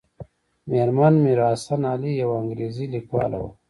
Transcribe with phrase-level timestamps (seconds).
[0.69, 3.49] مېرمن میر حسن علي یوه انګریزۍ لیکواله وه.